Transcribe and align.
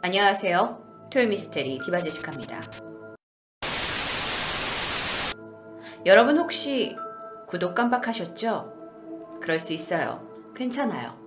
안녕하세요. 0.00 1.08
토요미스테리 1.10 1.80
디바제시카입니다. 1.84 2.60
여러분 6.06 6.38
혹시 6.38 6.94
구독 7.48 7.74
깜빡하셨죠? 7.74 9.40
그럴 9.42 9.58
수 9.58 9.72
있어요. 9.72 10.20
괜찮아요. 10.54 11.18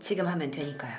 지금 0.00 0.26
하면 0.26 0.50
되니까요. 0.50 0.92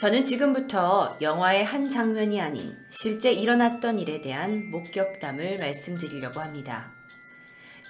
저는 0.00 0.24
지금부터 0.24 1.10
영화의 1.20 1.62
한 1.62 1.86
장면이 1.86 2.40
아닌 2.40 2.62
실제 2.90 3.30
일어났던 3.30 3.98
일에 3.98 4.22
대한 4.22 4.70
목격담을 4.70 5.58
말씀드리려고 5.60 6.40
합니다. 6.40 6.94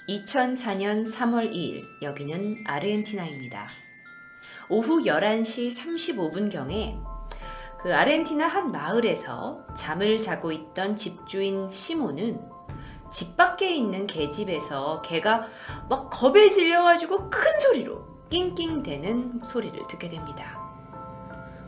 2004년 0.08 1.08
3월 1.08 1.52
2일, 1.52 1.82
여기는 2.02 2.56
아르헨티나입니다. 2.66 3.68
오후 4.70 5.02
11시 5.02 5.76
35분경에 5.76 6.98
그 7.80 7.94
아르헨티나 7.94 8.46
한 8.46 8.70
마을에서 8.70 9.66
잠을 9.74 10.20
자고 10.20 10.52
있던 10.52 10.94
집주인 10.94 11.68
시모는 11.68 12.40
집 13.10 13.36
밖에 13.36 13.74
있는 13.74 14.06
개집에서 14.06 15.02
개가 15.02 15.46
막 15.88 16.08
겁에 16.10 16.48
질려가지고 16.48 17.30
큰 17.30 17.58
소리로 17.58 18.28
낑낑대는 18.30 19.42
소리를 19.44 19.82
듣게 19.88 20.06
됩니다. 20.06 20.60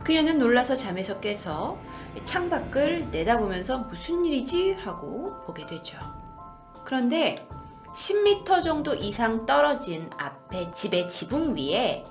그녀는 0.05 0.39
놀라서 0.39 0.77
잠에서 0.77 1.19
깨서 1.19 1.79
창밖을 2.25 3.11
내다보면서 3.11 3.79
무슨 3.79 4.25
일이지 4.25 4.75
하고 4.75 5.43
보게 5.45 5.67
되죠. 5.67 5.99
그런데 6.85 7.49
10m 7.95 8.63
정도 8.63 8.95
이상 8.95 9.45
떨어진 9.45 10.09
앞에 10.17 10.71
집의 10.73 11.09
지붕 11.09 11.57
위에 11.57 12.05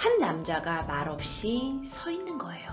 한 0.00 0.16
남자가 0.18 0.82
말없이 0.84 1.78
서 1.84 2.10
있는 2.10 2.38
거예요. 2.38 2.70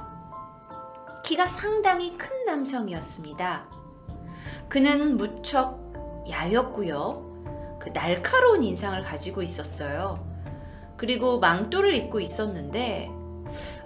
키가 1.25 1.47
상당히 1.47 2.17
큰 2.17 2.45
남성이었습니다. 2.45 3.65
그는 4.69 5.17
무척 5.17 5.77
야였고요. 6.29 7.77
그 7.81 7.91
날카로운 7.91 8.63
인상을 8.63 9.03
가지고 9.03 9.41
있었어요. 9.41 10.25
그리고 10.95 11.39
망토를 11.41 11.93
입고 11.95 12.21
있었는데, 12.21 13.11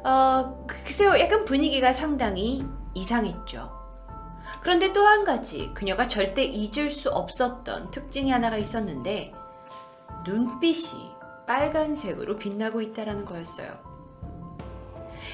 어, 0.03 0.65
글쎄요, 0.67 1.19
약간 1.19 1.43
분위기가 1.43 1.91
상당히 1.91 2.63
이상했죠. 2.93 3.71
그런데 4.61 4.93
또 4.93 5.03
한 5.03 5.23
가지 5.23 5.71
그녀가 5.73 6.07
절대 6.07 6.43
잊을 6.43 6.91
수 6.91 7.09
없었던 7.09 7.89
특징이 7.89 8.29
하나가 8.29 8.57
있었는데 8.57 9.33
눈빛이 10.27 11.10
빨간색으로 11.51 12.37
빛나고 12.37 12.81
있다라는 12.81 13.25
거였어요. 13.25 13.67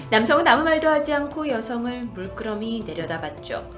남성은 0.09 0.47
아무 0.47 0.63
말도 0.63 0.89
하지 0.89 1.13
않고 1.13 1.47
여성을 1.47 2.05
물끄러미 2.05 2.83
내려다봤죠. 2.87 3.69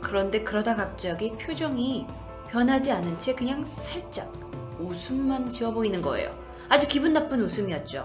그런데 0.00 0.42
그러다 0.42 0.74
갑자기 0.74 1.36
표정이 1.36 2.08
변하지 2.48 2.90
않은 2.90 3.20
채 3.20 3.36
그냥 3.36 3.64
살짝 3.64 4.32
웃음만 4.80 5.48
지어 5.48 5.70
보이는 5.70 6.02
거예요. 6.02 6.36
아주 6.68 6.88
기분 6.88 7.12
나쁜 7.12 7.40
웃음이었죠. 7.42 8.04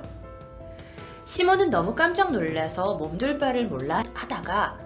시몬은 1.23 1.71
너무 1.71 1.95
깜짝 1.95 2.31
놀라서 2.31 2.93
몸둘 2.95 3.39
바를 3.39 3.65
몰라 3.65 4.03
하다가 4.13 4.77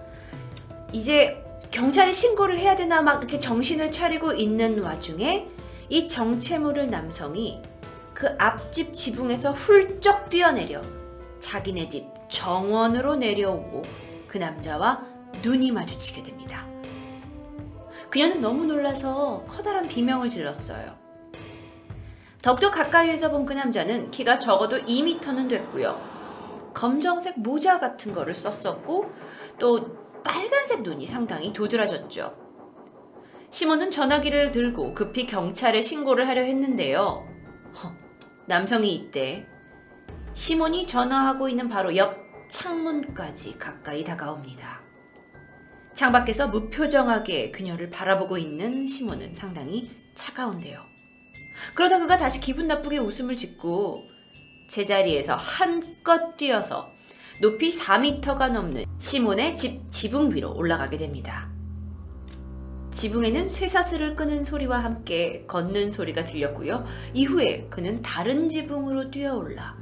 이제 0.92 1.44
경찰에 1.70 2.12
신고를 2.12 2.56
해야 2.58 2.76
되나 2.76 3.02
막 3.02 3.18
이렇게 3.18 3.38
정신을 3.38 3.90
차리고 3.90 4.32
있는 4.32 4.82
와중에 4.82 5.50
이 5.90 6.08
정체모를 6.08 6.88
남성이 6.88 7.60
그 8.20 8.28
앞집 8.36 8.92
지붕에서 8.92 9.52
훌쩍 9.52 10.28
뛰어내려 10.28 10.82
자기네 11.38 11.88
집 11.88 12.06
정원으로 12.28 13.16
내려오고 13.16 13.80
그 14.28 14.36
남자와 14.36 15.02
눈이 15.42 15.72
마주치게 15.72 16.24
됩니다. 16.24 16.66
그녀는 18.10 18.42
너무 18.42 18.66
놀라서 18.66 19.42
커다란 19.48 19.88
비명을 19.88 20.28
질렀어요. 20.28 20.98
더욱더 22.42 22.70
가까이에서 22.70 23.30
본 23.30 23.46
그 23.46 23.54
남자는 23.54 24.10
키가 24.10 24.38
적어도 24.38 24.76
2미터는 24.76 25.48
됐고요. 25.48 25.98
검정색 26.74 27.40
모자 27.40 27.80
같은 27.80 28.12
거를 28.12 28.34
썼었고 28.34 29.10
또 29.58 29.96
빨간색 30.22 30.82
눈이 30.82 31.06
상당히 31.06 31.54
도드라졌죠. 31.54 32.36
시몬은 33.48 33.90
전화기를 33.90 34.52
들고 34.52 34.92
급히 34.92 35.26
경찰에 35.26 35.80
신고를 35.80 36.28
하려 36.28 36.42
했는데요. 36.42 37.24
허, 37.82 38.09
남성이 38.50 38.96
이때 38.96 39.46
시몬이 40.34 40.84
전화하고 40.84 41.48
있는 41.48 41.68
바로 41.68 41.96
옆 41.96 42.16
창문까지 42.50 43.56
가까이 43.60 44.02
다가옵니다. 44.02 44.80
창밖에서 45.94 46.48
무표정하게 46.48 47.52
그녀를 47.52 47.90
바라보고 47.90 48.38
있는 48.38 48.88
시몬은 48.88 49.34
상당히 49.34 49.88
차가운데요. 50.16 50.84
그러다 51.76 52.00
그가 52.00 52.16
다시 52.16 52.40
기분 52.40 52.66
나쁘게 52.66 52.98
웃음을 52.98 53.36
짓고 53.36 54.02
제자리에서 54.68 55.36
한껏 55.36 56.36
뛰어서 56.36 56.90
높이 57.40 57.70
4미터가 57.70 58.50
넘는 58.50 58.84
시몬의 58.98 59.54
집 59.54 59.92
지붕 59.92 60.34
위로 60.34 60.56
올라가게 60.56 60.98
됩니다. 60.98 61.48
지붕에는 62.90 63.48
쇠사슬을 63.48 64.16
끄는 64.16 64.42
소리와 64.42 64.82
함께 64.82 65.44
걷는 65.46 65.90
소리가 65.90 66.24
들렸고요. 66.24 66.84
이후에 67.14 67.66
그는 67.70 68.02
다른 68.02 68.48
지붕으로 68.48 69.10
뛰어올라 69.10 69.76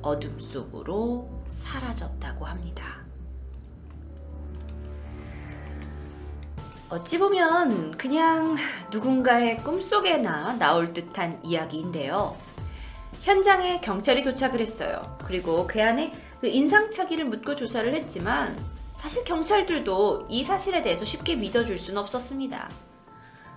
어둠 0.00 0.38
속으로 0.38 1.44
사라졌다고 1.48 2.44
합니다. 2.44 3.04
어찌 6.88 7.18
보면 7.18 7.96
그냥 7.98 8.56
누군가의 8.92 9.58
꿈속에나 9.58 10.56
나올 10.58 10.92
듯한 10.92 11.40
이야기인데요. 11.42 12.36
현장에 13.22 13.80
경찰이 13.80 14.22
도착을 14.22 14.60
했어요. 14.60 15.18
그리고 15.24 15.66
괴한의 15.66 16.12
그 16.40 16.46
인상착의를 16.46 17.24
묻고 17.24 17.56
조사를 17.56 17.92
했지만 17.92 18.56
사실 19.06 19.22
경찰들도 19.22 20.26
이 20.28 20.42
사실에 20.42 20.82
대해서 20.82 21.04
쉽게 21.04 21.36
믿어줄 21.36 21.78
수는 21.78 22.00
없었습니다. 22.00 22.68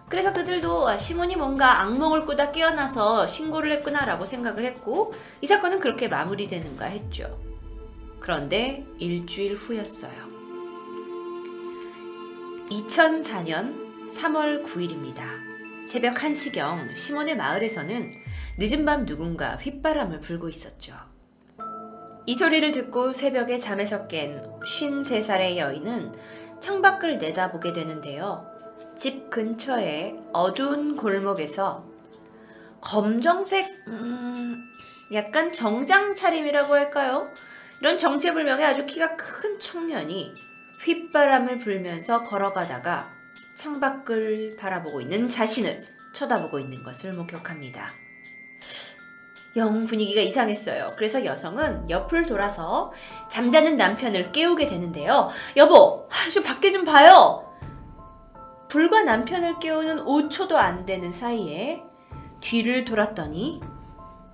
그래서 0.07 0.31
그들도 0.31 0.87
아, 0.87 0.99
시몬이 0.99 1.35
뭔가 1.35 1.81
악몽을 1.81 2.27
꾸다 2.27 2.51
깨어나서 2.51 3.25
신고를 3.25 3.71
했구나라고 3.71 4.27
생각을 4.27 4.63
했고 4.63 5.11
이 5.41 5.47
사건은 5.47 5.79
그렇게 5.79 6.07
마무리되는가 6.07 6.85
했죠. 6.85 7.39
그런데 8.19 8.85
일주일 8.99 9.55
후였어요. 9.55 10.29
2004년 12.69 14.07
3월 14.07 14.63
9일입니다. 14.63 15.23
새벽 15.87 16.17
1시경 16.17 16.95
시몬의 16.95 17.35
마을에서는 17.37 18.11
늦은 18.59 18.85
밤 18.85 19.03
누군가 19.07 19.55
휘바람을 19.55 20.19
불고 20.19 20.47
있었죠. 20.47 21.08
이 22.25 22.35
소리를 22.35 22.71
듣고 22.71 23.13
새벽에 23.13 23.57
잠에서 23.57 24.07
깬 24.07 24.41
53살의 24.61 25.57
여인은 25.57 26.13
창밖을 26.59 27.17
내다보게 27.17 27.73
되는데요. 27.73 28.45
집 28.95 29.29
근처에 29.29 30.15
어두운 30.33 30.95
골목에서 30.97 31.87
검정색, 32.81 33.65
음, 33.87 34.69
약간 35.13 35.51
정장 35.51 36.13
차림이라고 36.15 36.73
할까요? 36.73 37.29
이런 37.81 37.97
정체불명의 37.97 38.65
아주 38.65 38.85
키가 38.85 39.15
큰 39.15 39.59
청년이 39.59 40.33
휘바람을 40.83 41.59
불면서 41.59 42.23
걸어가다가 42.23 43.07
창밖을 43.57 44.57
바라보고 44.57 45.01
있는 45.01 45.27
자신을 45.27 45.73
쳐다보고 46.13 46.59
있는 46.59 46.83
것을 46.83 47.13
목격합니다. 47.13 47.87
영 49.55 49.85
분위기가 49.85 50.21
이상했어요. 50.21 50.87
그래서 50.95 51.25
여성은 51.25 51.89
옆을 51.89 52.25
돌아서 52.25 52.91
잠자는 53.29 53.77
남편을 53.77 54.31
깨우게 54.31 54.67
되는데요. 54.67 55.29
여보, 55.57 56.07
좀 56.31 56.43
밖에 56.43 56.69
좀 56.69 56.85
봐요. 56.85 57.45
불과 58.67 59.03
남편을 59.03 59.59
깨우는 59.59 60.05
5초도 60.05 60.53
안 60.53 60.85
되는 60.85 61.11
사이에 61.11 61.81
뒤를 62.39 62.85
돌았더니 62.85 63.61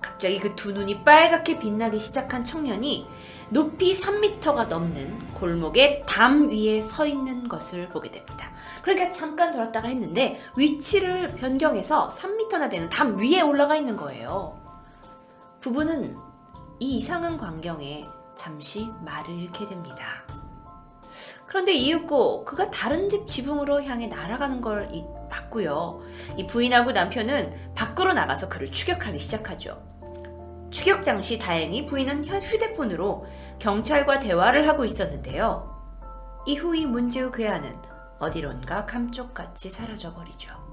갑자기 0.00 0.38
그 0.38 0.54
두 0.54 0.72
눈이 0.72 1.02
빨갛게 1.04 1.58
빛나기 1.58 1.98
시작한 1.98 2.44
청년이 2.44 3.08
높이 3.48 3.92
3미터가 3.92 4.68
넘는 4.68 5.34
골목의 5.34 6.02
담 6.06 6.50
위에 6.50 6.80
서 6.80 7.06
있는 7.06 7.48
것을 7.48 7.88
보게 7.88 8.10
됩니다. 8.10 8.50
그러니까 8.82 9.10
잠깐 9.10 9.52
돌았다가 9.52 9.88
했는데 9.88 10.40
위치를 10.56 11.28
변경해서 11.28 12.10
3미터나 12.10 12.70
되는 12.70 12.88
담 12.88 13.16
위에 13.18 13.40
올라가 13.40 13.76
있는 13.76 13.96
거예요. 13.96 14.65
부부는 15.66 16.16
이 16.78 16.98
이상한 16.98 17.36
광경에 17.36 18.06
잠시 18.36 18.88
말을 19.04 19.34
잃게 19.34 19.66
됩니다. 19.66 20.24
그런데 21.44 21.74
이윽고 21.74 22.44
그가 22.44 22.70
다른 22.70 23.08
집 23.08 23.26
지붕으로 23.26 23.82
향해 23.82 24.06
날아가는 24.06 24.60
걸 24.60 24.88
봤고요. 25.28 26.02
이 26.36 26.46
부인하고 26.46 26.92
남편은 26.92 27.74
밖으로 27.74 28.12
나가서 28.12 28.48
그를 28.48 28.70
추격하기 28.70 29.18
시작하죠. 29.18 29.82
추격 30.70 31.02
당시 31.02 31.36
다행히 31.36 31.84
부인은 31.84 32.26
휴대폰으로 32.26 33.26
경찰과 33.58 34.20
대화를 34.20 34.68
하고 34.68 34.84
있었는데요. 34.84 35.68
이후 36.46 36.76
이 36.76 36.86
문제의 36.86 37.32
괴한은 37.32 37.76
어디론가 38.20 38.86
감쪽같이 38.86 39.68
사라져버리죠. 39.68 40.65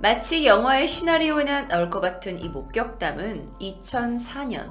마치 0.00 0.46
영화의 0.46 0.86
시나리오나 0.86 1.66
나올 1.66 1.90
것 1.90 2.00
같은 2.00 2.38
이 2.38 2.48
목격담은 2.48 3.54
2004년 3.60 4.70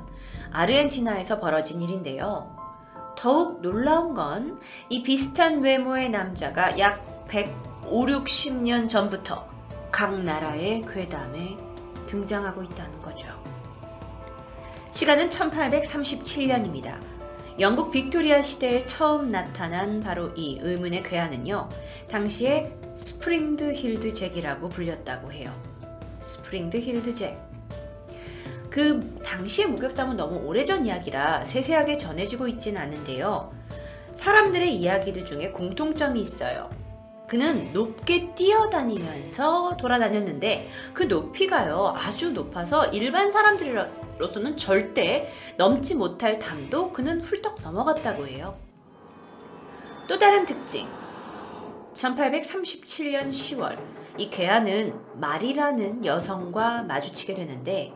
아르헨티나에서 0.52 1.40
벌어진 1.42 1.82
일인데요. 1.82 2.56
더욱 3.18 3.62
놀라운 3.62 4.14
건 4.14 4.58
이 4.90 5.04
비슷한 5.04 5.62
외모의 5.62 6.10
남자가 6.10 6.80
약 6.80 7.28
150, 7.28 8.24
60년 8.24 8.88
전부터 8.88 9.46
각 9.92 10.18
나라의 10.18 10.84
괴담에 10.88 11.58
등장하고 12.06 12.64
있다는 12.64 13.02
거죠. 13.02 13.28
시간은 14.92 15.30
1837년입니다. 15.30 16.98
영국 17.60 17.92
빅토리아 17.92 18.42
시대에 18.42 18.86
처음 18.86 19.32
나타난 19.32 20.00
바로 20.00 20.30
이 20.36 20.60
의문의 20.62 21.04
괴한은요, 21.04 21.68
당시에 22.10 22.72
스프링드 22.98 23.74
힐드 23.74 24.12
잭이라고 24.12 24.70
불렸다고 24.70 25.32
해요. 25.32 25.54
스프링드 26.20 26.78
힐드 26.78 27.14
잭. 27.14 27.38
그 28.72 29.20
당시의 29.24 29.68
목격담은 29.68 30.18
너무 30.18 30.40
오래전 30.40 30.84
이야기라 30.84 31.46
세세하게 31.46 31.98
전해지고 31.98 32.48
있진 32.48 32.76
않은데요. 32.76 33.54
사람들의 34.16 34.76
이야기들 34.76 35.28
중에 35.28 35.52
공통점이 35.52 36.20
있어요. 36.20 36.72
그는 37.28 37.72
높게 37.72 38.34
뛰어다니면서 38.34 39.78
돌아다녔는데 39.78 40.68
그 40.94 41.04
높이가요 41.04 41.94
아주 41.96 42.32
높아서 42.32 42.88
일반 42.88 43.32
사람들로서는 43.32 44.58
절대 44.58 45.32
넘지 45.58 45.94
못할 45.94 46.40
담도 46.40 46.94
그는 46.94 47.22
훌떡 47.22 47.62
넘어갔다고 47.62 48.26
해요. 48.26 48.58
또 50.10 50.18
다른 50.18 50.48
특징. 50.48 50.88
1837년 51.98 53.30
10월 53.30 53.78
이 54.18 54.30
괴한은 54.30 55.20
마리라는 55.20 56.06
여성과 56.06 56.84
마주치게 56.84 57.34
되는데 57.34 57.92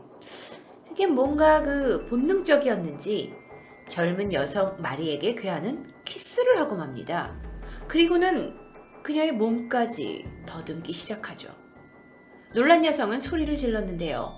이게 0.92 1.07
뭔가 1.07 1.62
그 1.62 2.07
본능적이었는지 2.09 3.33
젊은 3.88 4.33
여성 4.33 4.81
마리에게 4.81 5.36
괴한은 5.36 5.83
키스를 6.06 6.59
하고 6.59 6.75
맙니다. 6.75 7.31
그리고는 7.88 8.57
그녀의 9.03 9.33
몸까지 9.33 10.25
더듬기 10.47 10.94
시작하죠. 10.94 11.50
놀란 12.54 12.86
여성은 12.86 13.19
소리를 13.19 13.56
질렀는데요. 13.56 14.36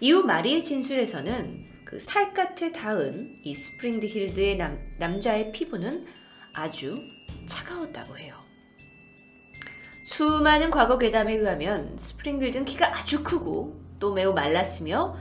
이후 0.00 0.22
마리의 0.22 0.64
진술에서는 0.64 1.64
그 1.84 1.98
살갗에 2.00 2.72
닿은 2.72 3.40
이 3.42 3.54
스프링드 3.54 4.06
힐드의 4.06 4.56
남, 4.56 4.78
남자의 4.98 5.52
피부는 5.52 6.06
아주 6.52 7.00
차가웠다고 7.46 8.18
해요. 8.18 8.43
수많은 10.04 10.70
과거 10.70 10.98
괴담에 10.98 11.32
의하면 11.32 11.96
스프링힐드는 11.96 12.66
키가 12.66 12.98
아주 12.98 13.24
크고 13.24 13.80
또 13.98 14.12
매우 14.12 14.34
말랐으며 14.34 15.16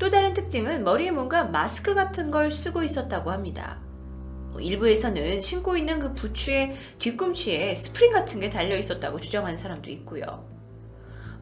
또 0.00 0.10
다른 0.10 0.34
특징은 0.34 0.82
머리에 0.82 1.12
뭔가 1.12 1.44
마스크 1.44 1.94
같은 1.94 2.32
걸 2.32 2.50
쓰고 2.50 2.82
있었다고 2.82 3.30
합니다. 3.30 3.78
뭐 4.50 4.60
일부에서는 4.60 5.40
신고 5.40 5.76
있는 5.76 6.00
그 6.00 6.14
부츠의 6.14 6.76
뒤꿈치에 6.98 7.76
스프링 7.76 8.10
같은 8.10 8.40
게 8.40 8.50
달려 8.50 8.76
있었다고 8.76 9.20
주장하는 9.20 9.56
사람도 9.56 9.88
있고요. 9.92 10.44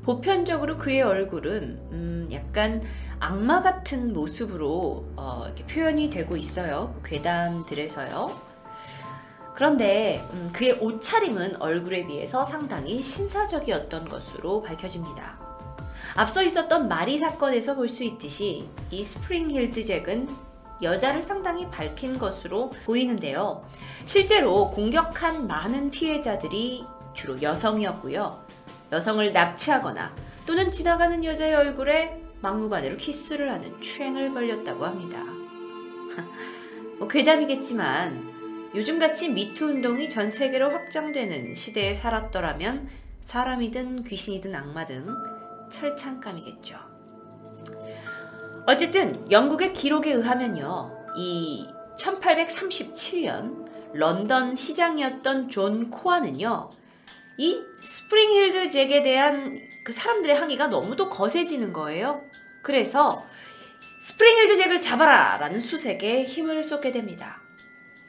보편적으로 0.03 0.77
그의 0.77 1.01
얼굴은 1.01 1.89
음 1.93 2.29
약간 2.31 2.83
악마 3.19 3.63
같은 3.63 4.13
모습으로 4.13 5.13
어 5.17 5.47
표현이 5.71 6.11
되고 6.11 6.37
있어요. 6.37 6.95
그 7.03 7.11
괴담들에서요. 7.11 8.52
그런데 9.55 10.25
음 10.33 10.51
그의 10.53 10.73
옷차림은 10.81 11.61
얼굴에 11.61 12.07
비해서 12.07 12.45
상당히 12.45 13.03
신사적이었던 13.03 14.09
것으로 14.09 14.63
밝혀집니다. 14.63 15.39
앞서 16.15 16.43
있었던 16.43 16.89
마리 16.89 17.19
사건에서 17.19 17.75
볼 17.75 17.89
수 17.89 18.05
있듯이 18.05 18.69
이 18.91 19.03
스프링 19.05 19.51
힐드 19.51 19.83
잭은 19.83 20.29
여자를 20.83 21.23
상당히 21.23 21.69
밝힌 21.71 22.19
것으로 22.19 22.71
보이는데요. 22.85 23.65
실제로 24.05 24.71
공격한 24.71 25.47
많은 25.47 25.91
피해자들이 25.91 26.85
주로 27.15 27.41
여성이었고요. 27.41 28.37
여성을 28.91 29.33
납치하거나 29.33 30.15
또는 30.47 30.71
지나가는 30.71 31.25
여자의 31.25 31.55
얼굴에 31.55 32.21
막무가내로 32.41 32.97
키스를 32.97 33.51
하는 33.53 33.81
추행을 33.81 34.33
벌렸다고 34.33 34.85
합니다. 34.85 35.23
뭐 36.99 37.07
괴담이겠지만 37.07 38.32
요즘같이 38.75 39.29
미투 39.29 39.67
운동이 39.67 40.09
전 40.09 40.31
세계로 40.31 40.71
확장되는 40.71 41.55
시대에 41.55 41.93
살았더라면 41.93 42.89
사람이든 43.23 44.05
귀신이든 44.05 44.55
악마든 44.55 45.07
철창감이겠죠. 45.71 46.79
어쨌든 48.67 49.31
영국의 49.31 49.75
기록에 49.75 50.13
의하면요. 50.13 50.91
이 51.17 51.69
1837년 51.99 53.71
런던 53.93 54.57
시장이었던 54.57 55.51
존 55.51 55.91
코완은요. 55.91 56.71
이 57.39 57.61
스프링힐드 57.79 58.71
잭에 58.71 59.03
대한 59.03 59.59
그 59.85 59.93
사람들의 59.93 60.35
항의가 60.35 60.69
너무도 60.69 61.11
거세지는 61.11 61.75
거예요. 61.75 62.23
그래서 62.63 63.15
스프링힐드 64.01 64.57
잭을 64.57 64.81
잡아라! 64.81 65.37
라는 65.39 65.61
수색에 65.61 66.25
힘을 66.25 66.65
쏟게 66.65 66.91
됩니다. 66.91 67.42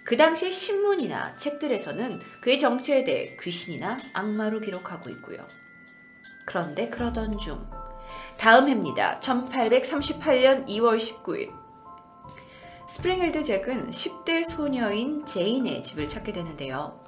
그 0.04 0.18
당시 0.18 0.52
신문이나 0.52 1.36
책들에서는 1.36 2.20
그의 2.42 2.60
정체에 2.60 3.04
대해 3.04 3.26
귀신이나 3.42 3.98
악마로 4.14 4.60
기록하고 4.60 5.10
있고요. 5.10 5.46
그런데 6.46 6.90
그러던 6.90 7.38
중 7.38 7.66
다음 8.38 8.68
해입니다. 8.68 9.20
1838년 9.22 10.68
2월 10.68 10.98
19일. 10.98 11.54
스프링힐드 12.90 13.44
잭은 13.44 13.92
10대 13.92 14.44
소녀인 14.44 15.26
제인의 15.26 15.82
집을 15.82 16.10
찾게 16.10 16.34
되는데요. 16.34 17.00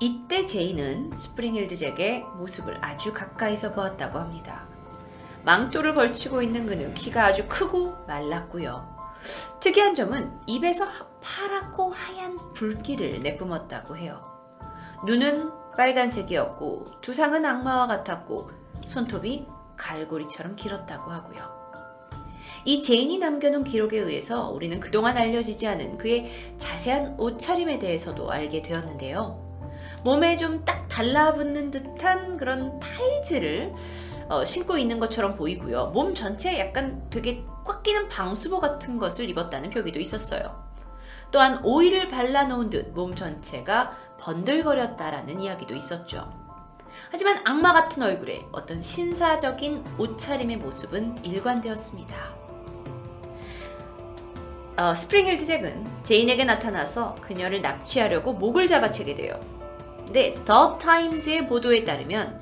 이때 0.00 0.46
제인은 0.46 1.14
스프링힐드 1.14 1.76
잭의 1.76 2.24
모습을 2.38 2.78
아주 2.82 3.12
가까이서 3.12 3.74
보았다고 3.74 4.18
합니다. 4.18 4.66
망토를 5.44 5.94
걸치고 5.94 6.42
있는 6.42 6.66
그는 6.66 6.94
키가 6.94 7.26
아주 7.26 7.46
크고 7.46 8.06
말랐고요. 8.06 8.95
특이한 9.66 9.96
점은 9.96 10.30
입에서 10.46 10.86
파랗고 11.20 11.90
하얀 11.90 12.36
불길을 12.54 13.20
내뿜었다고 13.20 13.96
해요. 13.96 14.22
눈은 15.04 15.50
빨간색이었고 15.76 17.00
두상은 17.00 17.44
악마와 17.44 17.88
같았고 17.88 18.48
손톱이 18.86 19.44
갈고리처럼 19.76 20.54
길었다고 20.54 21.10
하고요. 21.10 21.72
이 22.64 22.80
제인이 22.80 23.18
남겨놓은 23.18 23.64
기록에 23.64 23.98
의해서 23.98 24.50
우리는 24.50 24.78
그동안 24.78 25.16
알려지지 25.16 25.66
않은 25.66 25.98
그의 25.98 26.54
자세한 26.58 27.16
옷차림에 27.18 27.80
대해서도 27.80 28.30
알게 28.30 28.62
되었는데요. 28.62 29.42
몸에 30.04 30.36
좀 30.36 30.64
딱 30.64 30.85
달라붙는 30.96 31.70
듯한 31.70 32.38
그런 32.38 32.80
타이즈를 32.80 33.74
어, 34.30 34.46
신고 34.46 34.78
있는 34.78 34.98
것처럼 34.98 35.36
보이고요. 35.36 35.88
몸 35.88 36.14
전체에 36.14 36.58
약간 36.58 37.06
되게 37.10 37.44
꽉 37.66 37.82
끼는 37.82 38.08
방수복 38.08 38.62
같은 38.62 38.98
것을 38.98 39.28
입었다는 39.28 39.68
표기도 39.68 40.00
있었어요. 40.00 40.64
또한 41.30 41.60
오일을 41.62 42.08
발라놓은 42.08 42.70
듯 42.70 42.92
몸 42.94 43.14
전체가 43.14 43.94
번들거렸다라는 44.18 45.42
이야기도 45.42 45.74
있었죠. 45.74 46.32
하지만 47.10 47.42
악마 47.44 47.74
같은 47.74 48.02
얼굴에 48.02 48.46
어떤 48.50 48.80
신사적인 48.80 49.84
옷차림의 49.98 50.56
모습은 50.56 51.22
일관되었습니다. 51.22 52.16
어, 54.78 54.94
스프링힐드 54.94 55.44
잭은 55.44 56.02
제인에게 56.04 56.44
나타나서 56.44 57.16
그녀를 57.16 57.60
납치하려고 57.60 58.32
목을 58.32 58.66
잡아채게 58.66 59.14
돼요. 59.14 59.38
근데 60.06 60.34
더 60.44 60.78
타임즈의 60.78 61.46
보도에 61.46 61.84
따르면 61.84 62.40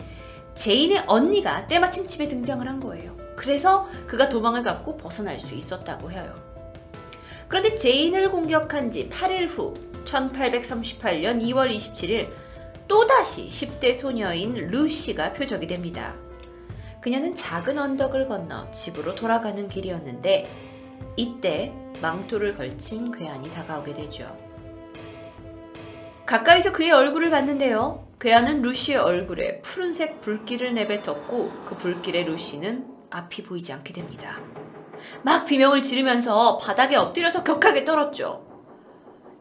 제인의 0.54 1.04
언니가 1.06 1.66
때마침 1.66 2.06
집에 2.06 2.28
등장을 2.28 2.66
한 2.66 2.78
거예요. 2.78 3.16
그래서 3.37 3.88
그가 4.06 4.28
도망을 4.28 4.62
갔고 4.62 4.97
벗어날 4.97 5.40
수 5.40 5.54
있었다고 5.54 6.12
해요. 6.12 6.35
그런데 7.49 7.75
제인을 7.75 8.30
공격한 8.30 8.90
지 8.90 9.09
8일 9.09 9.49
후 9.49 9.75
1838년 10.04 11.42
2월 11.42 11.75
27일 11.75 12.30
또다시 12.87 13.49
10대 13.49 13.94
소녀인 13.94 14.54
루시가 14.54 15.33
표적이 15.33 15.66
됩니다. 15.66 16.14
그녀는 17.00 17.35
작은 17.35 17.78
언덕을 17.78 18.28
건너 18.28 18.71
집으로 18.71 19.14
돌아가는 19.14 19.68
길이었는데 19.68 20.47
이때 21.16 21.73
망토를 22.00 22.56
걸친 22.56 23.11
괴한이 23.11 23.50
다가오게 23.50 23.94
되죠. 23.94 24.44
가까이서 26.26 26.73
그의 26.73 26.90
얼굴을 26.90 27.31
봤는데요. 27.31 28.09
괴한은 28.19 28.62
루시의 28.62 28.99
얼굴에 28.99 29.61
푸른색 29.61 30.23
불길을 30.23 30.73
내뱉었고 30.73 31.64
그 31.66 31.76
불길에 31.76 32.23
루시는 32.23 32.87
앞이 33.11 33.45
보이지 33.45 33.73
않게 33.75 33.93
됩니다. 33.93 34.40
막 35.23 35.45
비명을 35.45 35.83
지르면서 35.83 36.57
바닥에 36.57 36.97
엎드려서 36.97 37.45
격하게 37.45 37.85
떨었죠. 37.85 38.43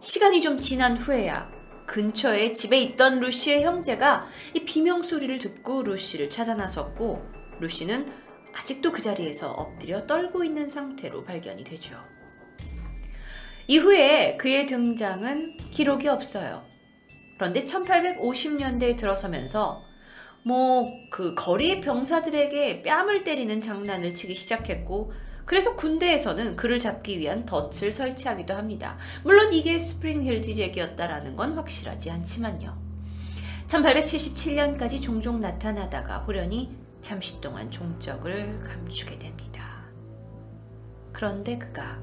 시간이 0.01 0.41
좀 0.41 0.57
지난 0.57 0.97
후에야 0.97 1.49
근처에 1.87 2.51
집에 2.51 2.79
있던 2.79 3.19
루시의 3.21 3.63
형제가 3.63 4.27
이 4.53 4.65
비명 4.65 5.01
소리를 5.01 5.39
듣고 5.39 5.83
루시를 5.83 6.29
찾아 6.29 6.53
나섰고 6.53 7.23
루시는 7.61 8.11
아직도 8.53 8.91
그 8.91 9.01
자리에서 9.01 9.51
엎드려 9.51 10.05
떨고 10.05 10.43
있는 10.43 10.67
상태로 10.67 11.23
발견이 11.23 11.63
되죠. 11.63 11.95
이후에 13.67 14.35
그의 14.35 14.65
등장은 14.67 15.55
기록이 15.71 16.09
없어요. 16.09 16.72
그런데 17.37 17.63
1850년대에 17.63 18.97
들어서면서 18.97 19.81
뭐 20.43 21.03
그 21.13 21.35
거리 21.35 21.79
병사들에게 21.79 22.81
뺨을 22.81 23.23
때리는 23.23 23.61
장난을 23.61 24.15
치기 24.15 24.33
시작했고 24.33 25.13
그래서 25.45 25.75
군대에서는 25.75 26.55
그를 26.55 26.79
잡기 26.79 27.19
위한 27.19 27.45
덫을 27.45 27.91
설치하기도 27.91 28.55
합니다. 28.55 28.97
물론 29.23 29.53
이게 29.53 29.77
스프링힐 29.77 30.41
디잭이었다라는 30.41 31.35
건 31.35 31.53
확실하지 31.53 32.09
않지만요. 32.09 32.75
1877년까지 33.67 34.99
종종 35.03 35.39
나타나다가 35.39 36.17
호련히 36.17 36.75
잠시 37.01 37.39
동안 37.39 37.69
종적을 37.69 38.61
감추게 38.63 39.19
됩니다. 39.19 39.83
그런데 41.11 41.59
그가 41.59 41.99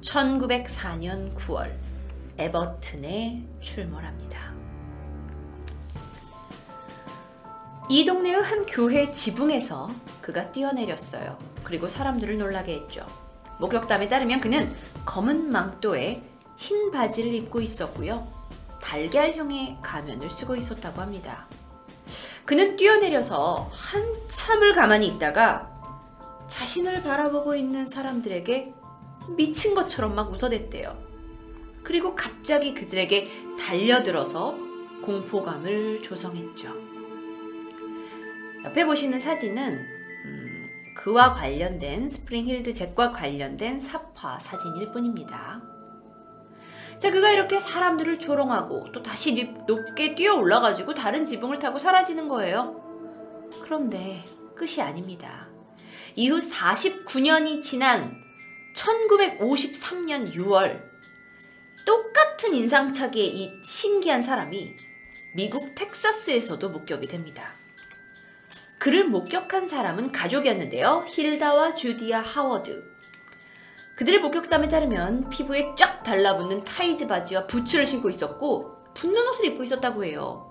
1904년 0.00 1.34
9월 1.36 1.72
에버튼에 2.36 3.44
출몰합니다. 3.60 4.59
이 7.90 8.04
동네의 8.04 8.40
한 8.40 8.64
교회 8.66 9.10
지붕에서 9.10 9.90
그가 10.20 10.52
뛰어내렸어요. 10.52 11.36
그리고 11.64 11.88
사람들을 11.88 12.38
놀라게 12.38 12.74
했죠. 12.74 13.04
목격담에 13.58 14.06
따르면 14.06 14.40
그는 14.40 14.72
검은 15.04 15.50
망토에 15.50 16.22
흰 16.56 16.92
바지를 16.92 17.34
입고 17.34 17.60
있었고요. 17.60 18.28
달걀형의 18.80 19.78
가면을 19.82 20.30
쓰고 20.30 20.54
있었다고 20.54 21.00
합니다. 21.00 21.48
그는 22.44 22.76
뛰어내려서 22.76 23.68
한참을 23.72 24.72
가만히 24.72 25.08
있다가 25.08 25.68
자신을 26.46 27.02
바라보고 27.02 27.56
있는 27.56 27.88
사람들에게 27.88 28.72
미친 29.36 29.74
것처럼 29.74 30.14
막 30.14 30.30
웃어댔대요. 30.30 30.96
그리고 31.82 32.14
갑자기 32.14 32.72
그들에게 32.72 33.56
달려들어서 33.58 34.56
공포감을 35.02 36.02
조성했죠. 36.02 36.89
옆에 38.64 38.84
보시는 38.84 39.18
사진은 39.18 39.86
음, 40.26 40.68
그와 40.96 41.34
관련된 41.34 42.08
스프링힐드 42.08 42.74
잭과 42.74 43.12
관련된 43.12 43.80
삽화 43.80 44.38
사진일 44.38 44.92
뿐입니다. 44.92 45.62
자, 46.98 47.10
그가 47.10 47.30
이렇게 47.30 47.58
사람들을 47.58 48.18
조롱하고 48.18 48.92
또 48.92 49.02
다시 49.02 49.54
높게 49.66 50.14
뛰어 50.14 50.34
올라가지고 50.34 50.92
다른 50.92 51.24
지붕을 51.24 51.58
타고 51.58 51.78
사라지는 51.78 52.28
거예요. 52.28 52.78
그런데 53.62 54.22
끝이 54.54 54.82
아닙니다. 54.82 55.48
이후 56.14 56.38
49년이 56.38 57.62
지난 57.62 58.04
1953년 58.74 60.30
6월 60.34 60.82
똑같은 61.86 62.52
인상착의의 62.52 63.28
이 63.28 63.50
신기한 63.64 64.20
사람이 64.20 64.76
미국 65.34 65.62
텍사스에서도 65.76 66.68
목격이 66.68 67.06
됩니다. 67.06 67.54
그를 68.80 69.06
목격한 69.08 69.68
사람은 69.68 70.10
가족이었는데요. 70.10 71.04
힐다와 71.06 71.74
주디아 71.74 72.22
하워드. 72.22 72.82
그들의 73.98 74.20
목격담에 74.20 74.68
따르면 74.68 75.28
피부에 75.28 75.74
쫙 75.76 76.02
달라붙는 76.02 76.64
타이즈 76.64 77.06
바지와 77.06 77.46
부츠를 77.46 77.84
신고 77.84 78.08
있었고 78.08 78.78
붙는 78.94 79.28
옷을 79.28 79.44
입고 79.48 79.64
있었다고 79.64 80.06
해요. 80.06 80.50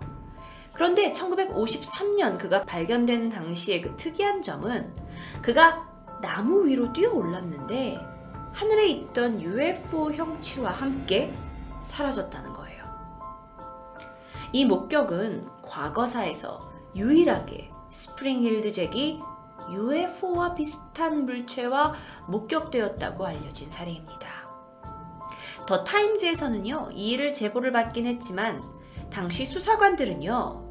그런데 0.74 1.12
1953년 1.12 2.38
그가 2.38 2.66
발견된 2.66 3.30
당시의 3.30 3.82
그 3.82 3.96
특이한 3.98 4.44
점은 4.44 4.94
그가 5.42 5.90
나무 6.22 6.68
위로 6.68 6.94
뛰어 6.94 7.12
올랐는데 7.12 8.00
하늘에 8.54 8.90
있던 8.90 9.42
UFO 9.42 10.12
형체와 10.12 10.70
함께 10.70 11.34
사라졌다는 11.82 12.54
거예요. 12.54 12.86
이 14.54 14.66
목격은 14.66 15.48
과거사에서 15.64 16.60
유일하게 16.96 17.79
스프링힐드 17.90 18.72
잭이 18.72 19.20
UFO와 19.72 20.56
비슷한 20.56 21.26
물체와 21.26 21.94
목격되었다고 22.28 23.26
알려진 23.26 23.70
사례입니다. 23.70 24.28
더 25.68 25.84
타임즈에서는요, 25.84 26.90
이 26.94 27.12
일을 27.12 27.34
제보를 27.34 27.72
받긴 27.72 28.08
했지만, 28.08 28.60
당시 29.12 29.46
수사관들은요, 29.46 30.70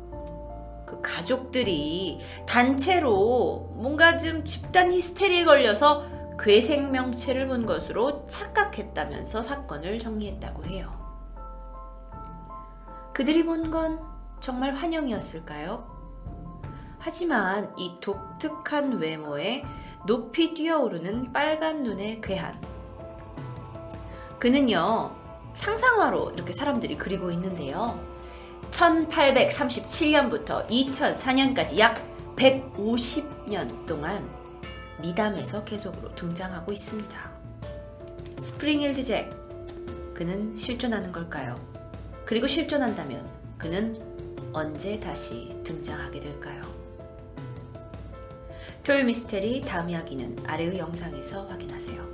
그 0.86 1.00
가족들이 1.02 2.20
단체로 2.46 3.72
뭔가 3.76 4.16
좀 4.16 4.42
집단 4.44 4.90
히스테리에 4.90 5.44
걸려서 5.44 6.04
괴생명체를 6.40 7.46
본 7.46 7.66
것으로 7.66 8.26
착각했다면서 8.26 9.42
사건을 9.42 9.98
정리했다고 9.98 10.64
해요. 10.64 10.92
그들이 13.12 13.44
본 13.44 13.70
건 13.70 14.00
정말 14.40 14.72
환영이었을까요? 14.72 15.97
하지만 16.98 17.72
이 17.76 17.92
독특한 18.00 18.98
외모에 18.98 19.64
높이 20.06 20.54
뛰어오르는 20.54 21.32
빨간 21.32 21.82
눈의 21.82 22.20
괴한. 22.20 22.60
그는요, 24.38 25.16
상상화로 25.54 26.30
이렇게 26.30 26.52
사람들이 26.52 26.96
그리고 26.96 27.30
있는데요. 27.30 28.00
1837년부터 28.70 30.66
2004년까지 30.68 31.78
약 31.78 32.00
150년 32.36 33.86
동안 33.86 34.28
민담에서 35.00 35.64
계속으로 35.64 36.14
등장하고 36.14 36.72
있습니다. 36.72 37.30
스프링힐드 38.38 39.02
잭, 39.02 39.30
그는 40.14 40.56
실존하는 40.56 41.10
걸까요? 41.12 41.58
그리고 42.24 42.46
실존한다면 42.46 43.26
그는 43.56 43.96
언제 44.52 45.00
다시 45.00 45.50
등장하게 45.64 46.20
될까요? 46.20 46.77
토요 48.88 49.04
미스테리 49.04 49.60
다음 49.60 49.90
이야기는 49.90 50.38
아래의 50.46 50.78
영상에서 50.78 51.44
확인하세요. 51.44 52.07